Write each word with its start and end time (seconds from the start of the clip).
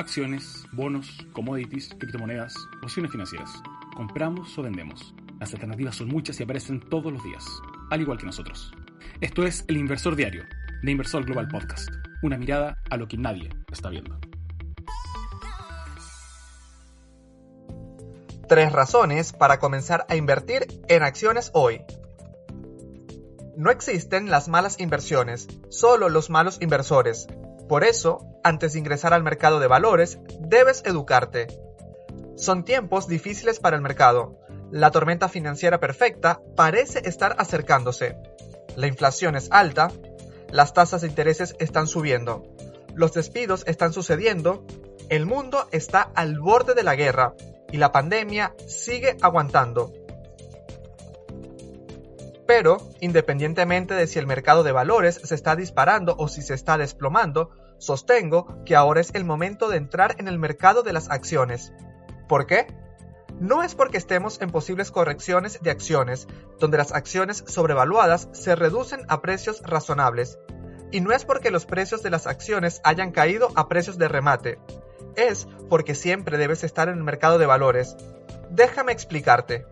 acciones, 0.00 0.64
bonos, 0.72 1.08
commodities, 1.32 1.90
criptomonedas, 1.98 2.54
opciones 2.82 3.12
financieras. 3.12 3.50
Compramos 3.94 4.58
o 4.58 4.62
vendemos. 4.62 5.14
Las 5.38 5.52
alternativas 5.52 5.96
son 5.96 6.08
muchas 6.08 6.40
y 6.40 6.42
aparecen 6.42 6.80
todos 6.80 7.12
los 7.12 7.22
días, 7.22 7.44
al 7.90 8.00
igual 8.00 8.18
que 8.18 8.26
nosotros. 8.26 8.72
Esto 9.20 9.44
es 9.44 9.64
El 9.68 9.76
Inversor 9.76 10.16
Diario, 10.16 10.44
de 10.82 10.90
Inversor 10.90 11.24
Global 11.26 11.48
Podcast. 11.48 11.90
Una 12.22 12.38
mirada 12.38 12.78
a 12.90 12.96
lo 12.96 13.06
que 13.08 13.18
nadie 13.18 13.50
está 13.70 13.90
viendo. 13.90 14.18
Tres 18.48 18.72
razones 18.72 19.32
para 19.32 19.58
comenzar 19.58 20.06
a 20.08 20.16
invertir 20.16 20.66
en 20.88 21.02
acciones 21.02 21.50
hoy. 21.52 21.82
No 23.56 23.70
existen 23.70 24.30
las 24.30 24.48
malas 24.48 24.80
inversiones, 24.80 25.46
solo 25.68 26.08
los 26.08 26.30
malos 26.30 26.56
inversores. 26.62 27.28
Por 27.70 27.84
eso, 27.84 28.26
antes 28.42 28.72
de 28.72 28.80
ingresar 28.80 29.14
al 29.14 29.22
mercado 29.22 29.60
de 29.60 29.68
valores, 29.68 30.18
debes 30.40 30.82
educarte. 30.84 31.46
Son 32.34 32.64
tiempos 32.64 33.06
difíciles 33.06 33.60
para 33.60 33.76
el 33.76 33.82
mercado, 33.82 34.40
la 34.72 34.90
tormenta 34.90 35.28
financiera 35.28 35.78
perfecta 35.78 36.40
parece 36.56 37.08
estar 37.08 37.36
acercándose. 37.38 38.16
La 38.74 38.88
inflación 38.88 39.36
es 39.36 39.52
alta, 39.52 39.92
las 40.50 40.74
tasas 40.74 41.02
de 41.02 41.06
intereses 41.06 41.54
están 41.60 41.86
subiendo, 41.86 42.42
los 42.96 43.12
despidos 43.12 43.62
están 43.68 43.92
sucediendo, 43.92 44.64
el 45.08 45.24
mundo 45.24 45.68
está 45.70 46.10
al 46.16 46.40
borde 46.40 46.74
de 46.74 46.82
la 46.82 46.96
guerra 46.96 47.34
y 47.70 47.76
la 47.76 47.92
pandemia 47.92 48.52
sigue 48.66 49.16
aguantando. 49.22 49.92
Pero, 52.50 52.78
independientemente 52.98 53.94
de 53.94 54.08
si 54.08 54.18
el 54.18 54.26
mercado 54.26 54.64
de 54.64 54.72
valores 54.72 55.20
se 55.22 55.36
está 55.36 55.54
disparando 55.54 56.16
o 56.18 56.26
si 56.26 56.42
se 56.42 56.54
está 56.54 56.76
desplomando, 56.76 57.50
sostengo 57.78 58.64
que 58.64 58.74
ahora 58.74 59.00
es 59.00 59.14
el 59.14 59.24
momento 59.24 59.68
de 59.68 59.76
entrar 59.76 60.16
en 60.18 60.26
el 60.26 60.36
mercado 60.36 60.82
de 60.82 60.92
las 60.92 61.10
acciones. 61.10 61.72
¿Por 62.28 62.46
qué? 62.46 62.66
no 63.38 63.62
es 63.62 63.76
porque 63.76 63.98
estemos 63.98 64.42
en 64.42 64.50
posibles 64.50 64.90
correcciones 64.90 65.60
de 65.62 65.70
acciones, 65.70 66.26
donde 66.58 66.76
las 66.76 66.90
acciones 66.90 67.44
sobrevaluadas 67.46 68.28
se 68.32 68.56
reducen 68.56 69.02
a 69.06 69.22
precios 69.22 69.62
razonables, 69.62 70.40
y 70.90 71.00
no 71.00 71.12
es 71.12 71.24
porque 71.24 71.52
los 71.52 71.66
precios 71.66 72.02
de 72.02 72.10
las 72.10 72.26
acciones 72.26 72.80
hayan 72.82 73.12
caído 73.12 73.52
a 73.54 73.68
precios 73.68 73.96
de 73.96 74.08
remate, 74.08 74.58
es 75.14 75.46
porque 75.68 75.94
siempre 75.94 76.36
debes 76.36 76.64
estar 76.64 76.88
en 76.88 76.98
el 76.98 77.04
mercado 77.04 77.38
de 77.38 77.46
valores. 77.46 77.96
Déjame 78.50 78.90
explicarte. 78.90 79.66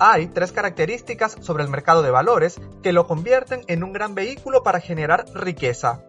Hay 0.00 0.28
tres 0.28 0.52
características 0.52 1.36
sobre 1.40 1.64
el 1.64 1.70
mercado 1.70 2.02
de 2.02 2.10
valores 2.10 2.60
que 2.82 2.92
lo 2.92 3.06
convierten 3.06 3.62
en 3.66 3.82
un 3.82 3.92
gran 3.92 4.14
vehículo 4.14 4.62
para 4.62 4.80
generar 4.80 5.24
riqueza. 5.34 6.00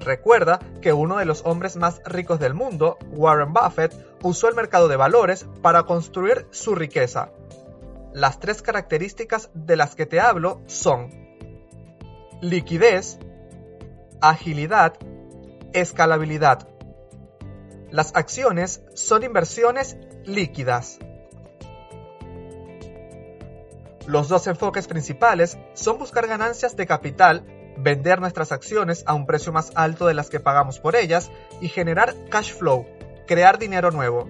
Recuerda 0.00 0.58
que 0.80 0.92
uno 0.92 1.18
de 1.18 1.24
los 1.24 1.42
hombres 1.44 1.76
más 1.76 2.00
ricos 2.04 2.40
del 2.40 2.54
mundo, 2.54 2.98
Warren 3.12 3.52
Buffett, 3.52 3.94
usó 4.22 4.48
el 4.48 4.56
mercado 4.56 4.88
de 4.88 4.96
valores 4.96 5.46
para 5.62 5.84
construir 5.84 6.46
su 6.50 6.74
riqueza. 6.74 7.30
Las 8.12 8.40
tres 8.40 8.60
características 8.60 9.50
de 9.54 9.76
las 9.76 9.94
que 9.94 10.06
te 10.06 10.18
hablo 10.18 10.60
son 10.66 11.08
liquidez, 12.40 13.20
agilidad, 14.20 14.94
escalabilidad. 15.72 16.68
Las 17.90 18.16
acciones 18.16 18.82
son 18.94 19.22
inversiones 19.22 19.96
líquidas. 20.24 20.98
Los 24.06 24.28
dos 24.28 24.46
enfoques 24.46 24.88
principales 24.88 25.58
son 25.74 25.98
buscar 25.98 26.26
ganancias 26.26 26.76
de 26.76 26.86
capital 26.86 27.44
vender 27.76 28.20
nuestras 28.20 28.52
acciones 28.52 29.04
a 29.06 29.14
un 29.14 29.26
precio 29.26 29.52
más 29.52 29.72
alto 29.74 30.06
de 30.06 30.14
las 30.14 30.28
que 30.28 30.40
pagamos 30.40 30.78
por 30.78 30.96
ellas 30.96 31.30
y 31.60 31.68
generar 31.68 32.14
cash 32.28 32.52
flow, 32.52 32.86
crear 33.26 33.58
dinero 33.58 33.90
nuevo. 33.90 34.28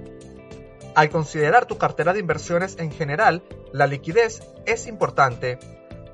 Al 0.95 1.09
considerar 1.09 1.67
tu 1.67 1.79
cartera 1.79 2.13
de 2.13 2.21
inversiones 2.21 2.77
en 2.79 2.91
general, 2.91 3.43
la 3.73 3.87
liquidez 3.87 4.43
es 4.67 4.87
importante. 4.87 5.59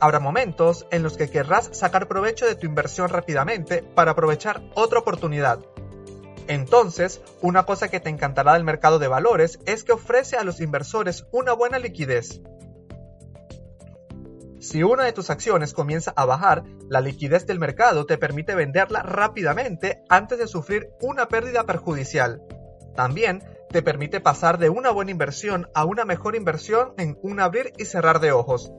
Habrá 0.01 0.21
momentos 0.21 0.87
en 0.93 1.03
los 1.03 1.17
que 1.17 1.29
querrás 1.29 1.71
sacar 1.73 2.07
provecho 2.07 2.47
de 2.47 2.55
tu 2.55 2.67
inversión 2.67 3.09
rápidamente 3.09 3.83
para 3.83 4.13
aprovechar 4.13 4.63
otra 4.75 5.01
oportunidad. 5.01 5.59
Entonces, 6.47 7.21
una 7.43 7.65
cosa 7.65 7.89
que 7.89 7.99
te 7.99 8.09
encantará 8.09 8.55
del 8.55 8.65
mercado 8.65 9.01
de 9.01 9.09
valores 9.09 9.59
es 9.67 9.83
que 9.83 9.93
ofrece 9.93 10.37
a 10.37 10.45
los 10.45 10.61
inversores 10.61 11.27
una 11.33 11.53
buena 11.53 11.81
liquidez. 11.81 12.41
Si 14.71 14.83
una 14.83 15.05
de 15.05 15.15
tus 15.15 15.31
acciones 15.31 15.73
comienza 15.73 16.13
a 16.15 16.27
bajar, 16.27 16.63
la 16.91 17.01
liquidez 17.01 17.47
del 17.47 17.59
mercado 17.59 18.05
te 18.05 18.19
permite 18.19 18.55
venderla 18.55 19.01
rápidamente 19.01 20.03
antes 20.11 20.39
de 20.39 20.47
sufrir 20.47 20.91
una 21.01 21.27
pérdida 21.27 21.65
perjudicial. 21.65 22.43
También 22.95 23.43
te 23.71 23.81
permite 23.81 24.21
pasar 24.21 24.59
de 24.59 24.69
una 24.69 24.91
buena 24.91 25.11
inversión 25.11 25.71
a 25.73 25.87
una 25.87 26.05
mejor 26.05 26.37
inversión 26.37 26.93
en 26.99 27.19
un 27.23 27.41
abrir 27.41 27.73
y 27.79 27.87
cerrar 27.87 28.21
de 28.21 28.33
ojos. 28.33 28.71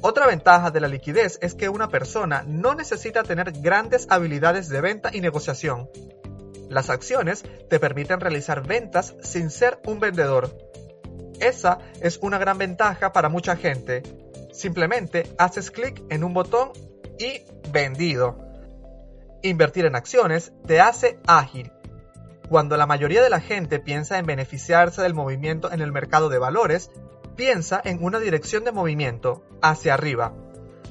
Otra 0.00 0.26
ventaja 0.26 0.72
de 0.72 0.80
la 0.80 0.88
liquidez 0.88 1.38
es 1.40 1.54
que 1.54 1.68
una 1.68 1.88
persona 1.88 2.42
no 2.44 2.74
necesita 2.74 3.22
tener 3.22 3.52
grandes 3.52 4.08
habilidades 4.10 4.68
de 4.68 4.80
venta 4.80 5.10
y 5.12 5.20
negociación. 5.20 5.88
Las 6.68 6.90
acciones 6.90 7.44
te 7.70 7.78
permiten 7.78 8.18
realizar 8.18 8.66
ventas 8.66 9.14
sin 9.22 9.50
ser 9.50 9.78
un 9.86 10.00
vendedor. 10.00 10.50
Esa 11.38 11.78
es 12.00 12.18
una 12.22 12.38
gran 12.38 12.58
ventaja 12.58 13.12
para 13.12 13.28
mucha 13.28 13.54
gente, 13.54 14.02
Simplemente 14.52 15.34
haces 15.38 15.70
clic 15.70 16.02
en 16.10 16.22
un 16.22 16.34
botón 16.34 16.70
y 17.18 17.42
vendido. 17.72 18.38
Invertir 19.42 19.86
en 19.86 19.96
acciones 19.96 20.52
te 20.66 20.80
hace 20.80 21.18
ágil. 21.26 21.72
Cuando 22.48 22.76
la 22.76 22.86
mayoría 22.86 23.22
de 23.22 23.30
la 23.30 23.40
gente 23.40 23.80
piensa 23.80 24.18
en 24.18 24.26
beneficiarse 24.26 25.02
del 25.02 25.14
movimiento 25.14 25.72
en 25.72 25.80
el 25.80 25.90
mercado 25.90 26.28
de 26.28 26.38
valores, 26.38 26.90
piensa 27.34 27.80
en 27.82 28.04
una 28.04 28.18
dirección 28.18 28.64
de 28.64 28.72
movimiento, 28.72 29.42
hacia 29.62 29.94
arriba. 29.94 30.34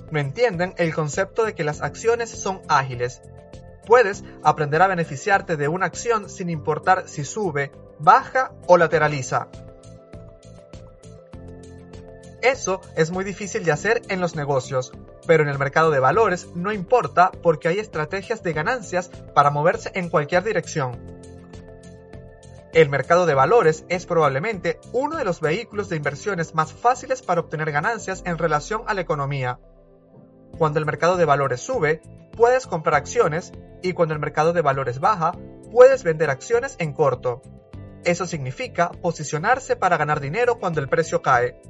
No 0.09 0.19
entienden 0.19 0.73
el 0.77 0.93
concepto 0.93 1.45
de 1.45 1.53
que 1.53 1.63
las 1.63 1.81
acciones 1.81 2.29
son 2.29 2.61
ágiles. 2.67 3.21
Puedes 3.85 4.23
aprender 4.43 4.81
a 4.81 4.87
beneficiarte 4.87 5.55
de 5.55 5.67
una 5.67 5.85
acción 5.85 6.29
sin 6.29 6.49
importar 6.49 7.07
si 7.07 7.23
sube, 7.23 7.71
baja 7.99 8.53
o 8.67 8.77
lateraliza. 8.77 9.49
Eso 12.41 12.81
es 12.95 13.11
muy 13.11 13.23
difícil 13.23 13.63
de 13.63 13.71
hacer 13.71 14.01
en 14.09 14.19
los 14.19 14.35
negocios, 14.35 14.91
pero 15.27 15.43
en 15.43 15.49
el 15.49 15.59
mercado 15.59 15.91
de 15.91 15.99
valores 15.99 16.47
no 16.55 16.71
importa 16.71 17.31
porque 17.43 17.67
hay 17.67 17.79
estrategias 17.79 18.41
de 18.41 18.53
ganancias 18.53 19.09
para 19.35 19.51
moverse 19.51 19.91
en 19.93 20.09
cualquier 20.09 20.43
dirección. 20.43 20.99
El 22.73 22.89
mercado 22.89 23.25
de 23.25 23.35
valores 23.35 23.85
es 23.89 24.05
probablemente 24.05 24.79
uno 24.93 25.17
de 25.17 25.25
los 25.25 25.41
vehículos 25.41 25.89
de 25.89 25.97
inversiones 25.97 26.55
más 26.55 26.73
fáciles 26.73 27.21
para 27.21 27.41
obtener 27.41 27.71
ganancias 27.71 28.23
en 28.25 28.37
relación 28.37 28.83
a 28.87 28.93
la 28.93 29.01
economía. 29.01 29.59
Cuando 30.57 30.79
el 30.79 30.85
mercado 30.85 31.17
de 31.17 31.25
valores 31.25 31.61
sube, 31.61 32.01
puedes 32.35 32.65
comprar 32.65 32.95
acciones 32.95 33.51
y 33.83 33.93
cuando 33.93 34.13
el 34.13 34.21
mercado 34.21 34.53
de 34.53 34.61
valores 34.61 34.99
baja, 34.99 35.33
puedes 35.71 36.03
vender 36.03 36.29
acciones 36.29 36.75
en 36.79 36.93
corto. 36.93 37.41
Eso 38.03 38.25
significa 38.25 38.89
posicionarse 38.89 39.75
para 39.75 39.97
ganar 39.97 40.21
dinero 40.21 40.57
cuando 40.57 40.79
el 40.79 40.89
precio 40.89 41.21
cae. 41.21 41.61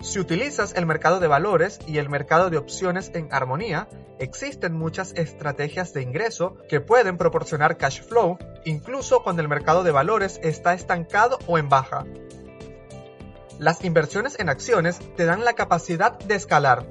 Si 0.00 0.20
utilizas 0.20 0.74
el 0.76 0.86
mercado 0.86 1.18
de 1.18 1.26
valores 1.26 1.80
y 1.86 1.98
el 1.98 2.08
mercado 2.08 2.50
de 2.50 2.56
opciones 2.56 3.10
en 3.14 3.28
armonía, 3.32 3.88
existen 4.20 4.72
muchas 4.72 5.12
estrategias 5.14 5.92
de 5.92 6.02
ingreso 6.02 6.56
que 6.68 6.80
pueden 6.80 7.16
proporcionar 7.18 7.76
cash 7.76 8.02
flow 8.02 8.38
incluso 8.64 9.22
cuando 9.24 9.42
el 9.42 9.48
mercado 9.48 9.82
de 9.82 9.90
valores 9.90 10.38
está 10.42 10.74
estancado 10.74 11.38
o 11.46 11.58
en 11.58 11.68
baja. 11.68 12.04
Las 13.58 13.84
inversiones 13.84 14.38
en 14.38 14.48
acciones 14.48 15.00
te 15.16 15.24
dan 15.24 15.44
la 15.44 15.54
capacidad 15.54 16.16
de 16.16 16.36
escalar. 16.36 16.86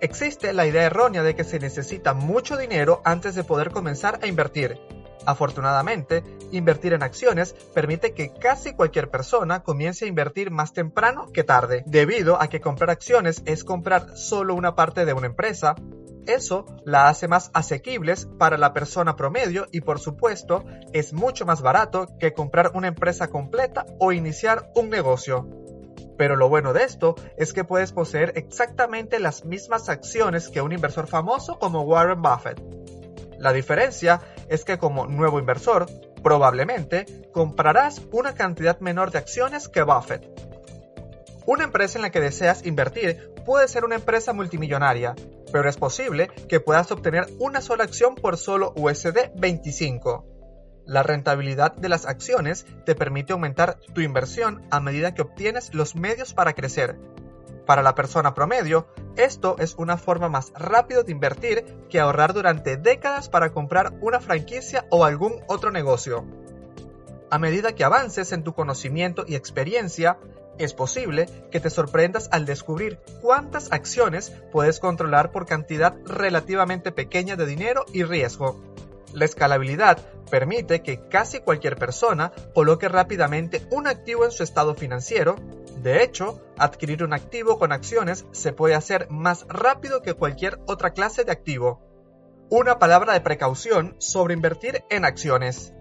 Existe 0.00 0.54
la 0.54 0.66
idea 0.66 0.84
errónea 0.84 1.22
de 1.22 1.34
que 1.34 1.44
se 1.44 1.58
necesita 1.58 2.14
mucho 2.14 2.56
dinero 2.56 3.02
antes 3.04 3.34
de 3.34 3.44
poder 3.44 3.70
comenzar 3.70 4.18
a 4.22 4.26
invertir, 4.26 4.80
Afortunadamente, 5.28 6.24
invertir 6.52 6.94
en 6.94 7.02
acciones 7.02 7.52
permite 7.74 8.14
que 8.14 8.32
casi 8.32 8.72
cualquier 8.72 9.10
persona 9.10 9.62
comience 9.62 10.06
a 10.06 10.08
invertir 10.08 10.50
más 10.50 10.72
temprano 10.72 11.26
que 11.34 11.44
tarde, 11.44 11.82
debido 11.84 12.40
a 12.40 12.48
que 12.48 12.62
comprar 12.62 12.88
acciones 12.88 13.42
es 13.44 13.62
comprar 13.62 14.16
solo 14.16 14.54
una 14.54 14.74
parte 14.74 15.04
de 15.04 15.12
una 15.12 15.26
empresa, 15.26 15.74
eso 16.26 16.64
la 16.86 17.10
hace 17.10 17.28
más 17.28 17.50
asequibles 17.52 18.26
para 18.38 18.56
la 18.56 18.72
persona 18.72 19.16
promedio 19.16 19.66
y 19.70 19.82
por 19.82 20.00
supuesto 20.00 20.64
es 20.94 21.12
mucho 21.12 21.44
más 21.44 21.60
barato 21.60 22.08
que 22.18 22.32
comprar 22.32 22.70
una 22.72 22.88
empresa 22.88 23.28
completa 23.28 23.84
o 23.98 24.12
iniciar 24.12 24.70
un 24.76 24.88
negocio. 24.88 25.46
Pero 26.16 26.36
lo 26.36 26.48
bueno 26.48 26.72
de 26.72 26.84
esto 26.84 27.16
es 27.36 27.52
que 27.52 27.64
puedes 27.64 27.92
poseer 27.92 28.32
exactamente 28.36 29.18
las 29.18 29.44
mismas 29.44 29.90
acciones 29.90 30.48
que 30.48 30.62
un 30.62 30.72
inversor 30.72 31.06
famoso 31.06 31.58
como 31.58 31.82
Warren 31.82 32.22
Buffett. 32.22 32.62
La 33.38 33.52
diferencia 33.52 34.20
es 34.48 34.64
que 34.64 34.78
como 34.78 35.06
nuevo 35.06 35.38
inversor, 35.38 35.86
probablemente 36.22 37.06
comprarás 37.32 38.02
una 38.12 38.34
cantidad 38.34 38.80
menor 38.80 39.10
de 39.10 39.18
acciones 39.18 39.68
que 39.68 39.82
Buffett. 39.82 40.26
Una 41.46 41.64
empresa 41.64 41.98
en 41.98 42.02
la 42.02 42.10
que 42.10 42.20
deseas 42.20 42.66
invertir 42.66 43.32
puede 43.46 43.68
ser 43.68 43.84
una 43.84 43.94
empresa 43.94 44.32
multimillonaria, 44.32 45.14
pero 45.52 45.68
es 45.68 45.76
posible 45.76 46.28
que 46.48 46.60
puedas 46.60 46.90
obtener 46.92 47.26
una 47.38 47.60
sola 47.60 47.84
acción 47.84 48.14
por 48.14 48.36
solo 48.36 48.72
USD 48.76 49.30
25. 49.34 50.26
La 50.84 51.02
rentabilidad 51.02 51.74
de 51.74 51.88
las 51.88 52.06
acciones 52.06 52.66
te 52.84 52.94
permite 52.94 53.32
aumentar 53.32 53.78
tu 53.94 54.00
inversión 54.00 54.62
a 54.70 54.80
medida 54.80 55.14
que 55.14 55.22
obtienes 55.22 55.74
los 55.74 55.96
medios 55.96 56.34
para 56.34 56.54
crecer. 56.54 56.98
Para 57.66 57.82
la 57.82 57.94
persona 57.94 58.34
promedio, 58.34 58.88
esto 59.18 59.56
es 59.58 59.74
una 59.76 59.96
forma 59.96 60.28
más 60.28 60.52
rápida 60.54 61.02
de 61.02 61.12
invertir 61.12 61.64
que 61.90 62.00
ahorrar 62.00 62.32
durante 62.32 62.76
décadas 62.76 63.28
para 63.28 63.50
comprar 63.50 63.92
una 64.00 64.20
franquicia 64.20 64.86
o 64.90 65.04
algún 65.04 65.42
otro 65.48 65.70
negocio. 65.70 66.24
A 67.30 67.38
medida 67.38 67.74
que 67.74 67.84
avances 67.84 68.32
en 68.32 68.42
tu 68.42 68.54
conocimiento 68.54 69.24
y 69.26 69.34
experiencia, 69.34 70.18
es 70.56 70.72
posible 70.72 71.26
que 71.50 71.60
te 71.60 71.70
sorprendas 71.70 72.28
al 72.32 72.46
descubrir 72.46 72.98
cuántas 73.20 73.70
acciones 73.72 74.32
puedes 74.50 74.80
controlar 74.80 75.30
por 75.30 75.46
cantidad 75.46 75.94
relativamente 76.04 76.90
pequeña 76.90 77.36
de 77.36 77.46
dinero 77.46 77.84
y 77.92 78.02
riesgo. 78.02 78.60
La 79.12 79.24
escalabilidad 79.24 79.98
permite 80.30 80.82
que 80.82 81.08
casi 81.08 81.40
cualquier 81.40 81.76
persona 81.76 82.32
coloque 82.54 82.88
rápidamente 82.88 83.66
un 83.70 83.86
activo 83.86 84.24
en 84.24 84.30
su 84.30 84.42
estado 84.42 84.74
financiero. 84.74 85.36
De 85.82 86.02
hecho, 86.02 86.42
adquirir 86.56 87.04
un 87.04 87.12
activo 87.12 87.58
con 87.58 87.72
acciones 87.72 88.26
se 88.32 88.52
puede 88.52 88.74
hacer 88.74 89.08
más 89.10 89.46
rápido 89.48 90.02
que 90.02 90.14
cualquier 90.14 90.58
otra 90.66 90.90
clase 90.90 91.24
de 91.24 91.30
activo. 91.30 91.80
Una 92.50 92.78
palabra 92.78 93.12
de 93.12 93.20
precaución 93.20 93.94
sobre 93.98 94.34
invertir 94.34 94.84
en 94.90 95.04
acciones. 95.04 95.72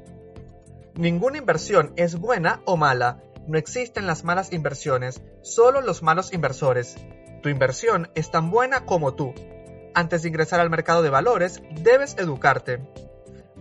Ninguna 0.94 1.40
inversión 1.40 1.94
es 1.96 2.20
buena 2.20 2.62
o 2.66 2.78
mala. 2.78 3.24
No 3.48 3.58
existen 3.58 4.06
las 4.06 4.24
malas 4.24 4.54
inversiones, 4.54 5.22
solo 5.42 5.82
los 5.82 6.04
malos 6.04 6.34
inversores. 6.34 6.96
Tu 7.42 7.50
inversión 7.50 8.12
es 8.14 8.30
tan 8.30 8.52
buena 8.52 8.86
como 8.86 9.16
tú. 9.16 9.34
Antes 9.96 10.22
de 10.22 10.30
ingresar 10.30 10.60
al 10.60 10.70
mercado 10.70 11.02
de 11.02 11.10
valores, 11.10 11.64
debes 11.82 12.18
educarte. 12.18 12.88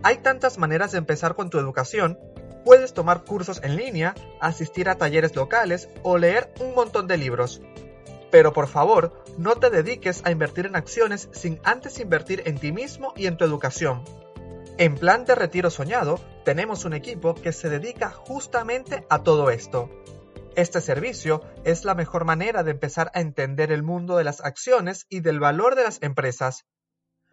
Hay 0.03 0.17
tantas 0.17 0.59
maneras 0.59 0.91
de 0.91 0.99
empezar 0.99 1.33
con 1.33 1.49
tu 1.49 1.57
educación. 1.57 2.19
Puedes 2.67 2.93
tomar 2.93 3.23
cursos 3.23 3.61
en 3.63 3.77
línea, 3.77 4.13
asistir 4.41 4.89
a 4.89 4.95
talleres 4.95 5.37
locales 5.37 5.87
o 6.03 6.17
leer 6.17 6.53
un 6.59 6.75
montón 6.75 7.07
de 7.07 7.15
libros. 7.15 7.61
Pero 8.29 8.51
por 8.51 8.67
favor, 8.67 9.23
no 9.37 9.55
te 9.55 9.69
dediques 9.69 10.21
a 10.25 10.31
invertir 10.31 10.65
en 10.65 10.75
acciones 10.75 11.29
sin 11.31 11.61
antes 11.63 11.97
invertir 11.97 12.43
en 12.45 12.57
ti 12.57 12.73
mismo 12.73 13.13
y 13.15 13.27
en 13.27 13.37
tu 13.37 13.45
educación. 13.45 14.03
En 14.77 14.95
Plan 14.95 15.23
de 15.23 15.35
Retiro 15.35 15.69
Soñado 15.69 16.19
tenemos 16.43 16.83
un 16.83 16.93
equipo 16.93 17.35
que 17.35 17.53
se 17.53 17.69
dedica 17.69 18.09
justamente 18.09 19.07
a 19.09 19.23
todo 19.23 19.49
esto. 19.49 19.89
Este 20.57 20.81
servicio 20.81 21.43
es 21.63 21.85
la 21.85 21.95
mejor 21.95 22.25
manera 22.25 22.63
de 22.63 22.71
empezar 22.71 23.11
a 23.13 23.21
entender 23.21 23.71
el 23.71 23.81
mundo 23.81 24.17
de 24.17 24.25
las 24.25 24.41
acciones 24.41 25.05
y 25.07 25.21
del 25.21 25.39
valor 25.39 25.75
de 25.75 25.83
las 25.83 26.03
empresas. 26.03 26.65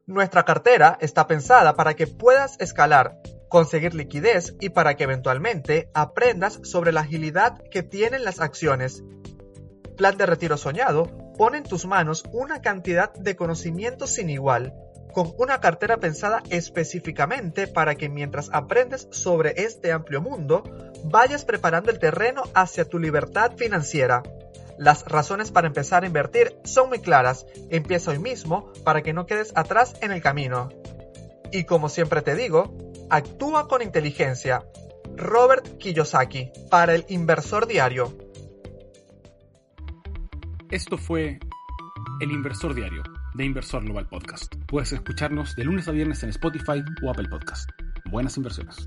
Nuestra 0.07 0.45
cartera 0.45 0.97
está 1.01 1.27
pensada 1.27 1.75
para 1.75 1.95
que 1.95 2.07
puedas 2.07 2.57
escalar, 2.61 3.17
conseguir 3.55 3.95
liquidez 3.95 4.57
y 4.59 4.71
para 4.71 4.97
que 4.97 5.05
eventualmente 5.05 5.89
aprendas 5.95 6.59
sobre 6.65 6.91
la 6.91 7.03
agilidad 7.03 7.63
que 7.71 7.85
tienen 7.85 8.25
las 8.25 8.41
acciones. 8.41 9.05
Plan 9.97 10.17
de 10.17 10.27
Retiro 10.27 10.57
Soñado 10.57 11.05
pone 11.39 11.59
en 11.59 11.63
tus 11.63 11.87
manos 11.87 12.25
una 12.33 12.61
cantidad 12.61 13.15
de 13.15 13.37
conocimiento 13.37 14.09
sin 14.09 14.29
igual 14.29 14.75
con 15.13 15.35
una 15.39 15.61
cartera 15.61 15.99
pensada 15.99 16.43
específicamente 16.51 17.69
para 17.69 17.95
que 17.95 18.09
mientras 18.09 18.51
aprendes 18.53 19.07
sobre 19.13 19.63
este 19.63 19.93
amplio 19.93 20.21
mundo, 20.21 20.65
vayas 21.05 21.45
preparando 21.45 21.93
el 21.93 22.01
terreno 22.01 22.43
hacia 22.55 22.89
tu 22.89 22.99
libertad 22.99 23.53
financiera. 23.57 24.25
Las 24.79 25.05
razones 25.05 25.53
para 25.53 25.69
empezar 25.69 26.03
a 26.03 26.09
invertir 26.09 26.59
son 26.65 26.89
muy 26.89 26.99
claras. 26.99 27.47
Empieza 27.71 28.11
hoy 28.11 28.19
mismo 28.19 28.73
para 28.83 29.03
que 29.03 29.13
no 29.13 29.27
quedes 29.27 29.53
atrás 29.55 29.95
en 30.01 30.11
el 30.11 30.21
camino. 30.21 30.71
Y 31.53 31.63
como 31.63 31.89
siempre 31.89 32.21
te 32.21 32.35
digo, 32.35 32.75
actúa 33.11 33.69
con 33.69 33.83
inteligencia. 33.83 34.65
Robert 35.17 35.79
Kiyosaki, 35.79 36.51
para 36.71 36.95
el 36.95 37.05
inversor 37.09 37.67
diario. 37.67 38.17
Esto 40.71 40.99
fue 40.99 41.39
El 42.21 42.33
Inversor 42.33 42.75
Diario 42.75 43.03
de 43.35 43.45
Inversor 43.45 43.85
Global 43.85 44.09
Podcast. 44.09 44.53
Puedes 44.67 44.93
escucharnos 44.93 45.55
de 45.57 45.65
lunes 45.65 45.87
a 45.89 45.93
viernes 45.93 46.23
en 46.23 46.31
Spotify 46.31 46.83
o 47.03 47.11
Apple 47.11 47.29
Podcast. 47.29 47.71
Buenas 48.11 48.37
inversiones. 48.37 48.87